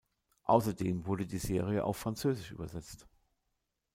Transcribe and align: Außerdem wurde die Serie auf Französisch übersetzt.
Außerdem 0.45 1.05
wurde 1.05 1.27
die 1.27 1.37
Serie 1.37 1.83
auf 1.83 1.95
Französisch 1.97 2.49
übersetzt. 2.49 3.07